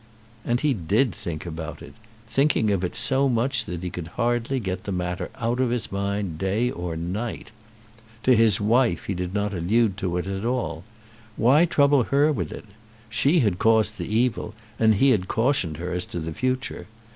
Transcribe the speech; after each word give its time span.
And 0.43 0.61
he 0.61 0.73
did 0.73 1.13
think 1.13 1.45
about 1.45 1.79
it, 1.83 1.93
thinking 2.27 2.71
of 2.71 2.83
it 2.83 2.95
so 2.95 3.29
much 3.29 3.65
that 3.65 3.83
he 3.83 3.91
could 3.91 4.07
hardly 4.17 4.59
get 4.59 4.85
the 4.85 4.91
matter 4.91 5.29
out 5.35 5.59
of 5.59 5.69
his 5.69 5.91
mind 5.91 6.39
day 6.39 6.71
or 6.71 6.97
night. 6.97 7.51
To 8.23 8.35
his 8.35 8.59
wife 8.59 9.05
he 9.05 9.13
did 9.13 9.35
not 9.35 9.53
allude 9.53 9.97
to 9.97 10.17
it 10.17 10.25
at 10.25 10.43
all. 10.43 10.83
Why 11.37 11.65
trouble 11.65 12.05
her 12.05 12.31
with 12.31 12.51
it? 12.51 12.65
She 13.11 13.41
had 13.41 13.59
caused 13.59 13.99
the 13.99 14.11
evil, 14.11 14.55
and 14.79 14.95
he 14.95 15.11
had 15.11 15.27
cautioned 15.27 15.77
her 15.77 15.93
as 15.93 16.05
to 16.05 16.19
the 16.19 16.33
future. 16.33 16.87